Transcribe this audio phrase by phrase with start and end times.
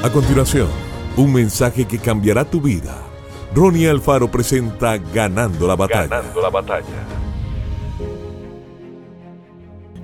[0.00, 0.68] A continuación,
[1.16, 3.04] un mensaje que cambiará tu vida.
[3.52, 6.06] Ronnie Alfaro presenta Ganando la batalla.
[6.06, 6.84] Ganando la batalla.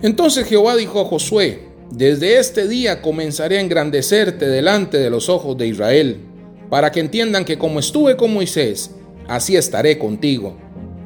[0.02, 5.56] Entonces Jehová dijo a Josué, desde este día comenzaré a engrandecerte delante de los ojos
[5.56, 6.22] de Israel,
[6.68, 8.90] para que entiendan que como estuve con Moisés,
[9.28, 10.56] así estaré contigo.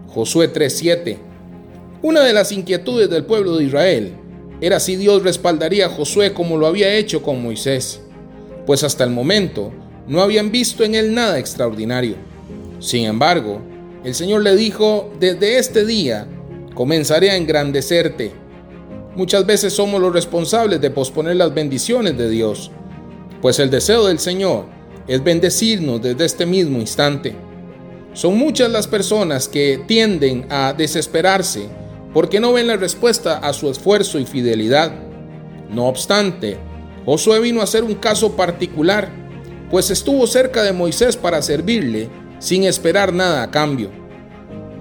[0.06, 1.18] Josué 3:7.
[2.00, 4.14] Una de las inquietudes del pueblo de Israel
[4.62, 8.00] era si Dios respaldaría a Josué como lo había hecho con Moisés
[8.68, 9.72] pues hasta el momento
[10.06, 12.16] no habían visto en él nada extraordinario.
[12.80, 13.62] Sin embargo,
[14.04, 16.28] el Señor le dijo, desde este día
[16.74, 18.30] comenzaré a engrandecerte.
[19.16, 22.70] Muchas veces somos los responsables de posponer las bendiciones de Dios,
[23.40, 24.66] pues el deseo del Señor
[25.06, 27.34] es bendecirnos desde este mismo instante.
[28.12, 31.68] Son muchas las personas que tienden a desesperarse
[32.12, 34.92] porque no ven la respuesta a su esfuerzo y fidelidad.
[35.70, 36.67] No obstante,
[37.08, 39.08] Josué vino a ser un caso particular,
[39.70, 43.88] pues estuvo cerca de Moisés para servirle sin esperar nada a cambio.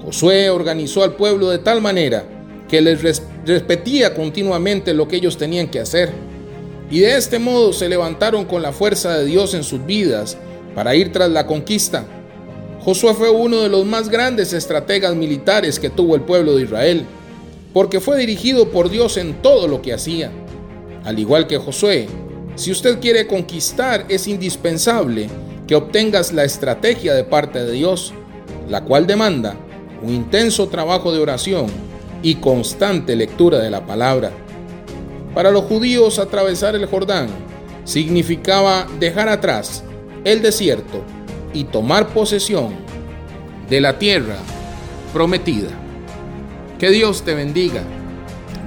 [0.04, 2.26] Josué organizó al pueblo de tal manera
[2.68, 6.12] que les repetía continuamente lo que ellos tenían que hacer.
[6.92, 10.38] Y de este modo se levantaron con la fuerza de Dios en sus vidas
[10.76, 12.04] para ir tras la conquista.
[12.82, 17.06] Josué fue uno de los más grandes estrategas militares que tuvo el pueblo de Israel,
[17.72, 20.30] porque fue dirigido por Dios en todo lo que hacía.
[21.04, 22.08] Al igual que Josué,
[22.56, 25.30] si usted quiere conquistar es indispensable
[25.68, 28.14] que obtengas la estrategia de parte de Dios,
[28.70, 29.56] la cual demanda
[30.02, 31.68] un intenso trabajo de oración
[32.24, 34.32] y constante lectura de la palabra.
[35.34, 37.28] Para los judíos atravesar el Jordán
[37.84, 39.84] significaba dejar atrás
[40.24, 41.04] el desierto
[41.54, 42.74] y tomar posesión
[43.70, 44.38] de la tierra
[45.14, 45.70] prometida.
[46.80, 47.82] Que Dios te bendiga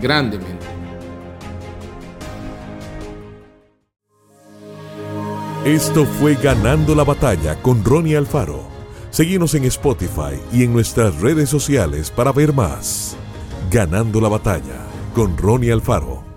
[0.00, 0.69] grandemente.
[5.64, 8.62] Esto fue Ganando la Batalla con Ronnie Alfaro.
[9.10, 13.14] Seguimos en Spotify y en nuestras redes sociales para ver más.
[13.70, 16.29] Ganando la Batalla con Ronnie Alfaro.